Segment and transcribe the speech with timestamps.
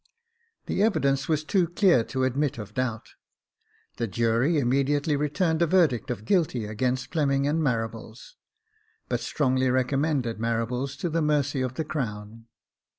[0.65, 3.09] The evidence was too clear to admit of doubt.
[3.97, 8.33] The jury immediately returned a verdict of guilty against Fleming and Marables,
[9.09, 12.45] but strongly recommended Marables to the mercy of the crown.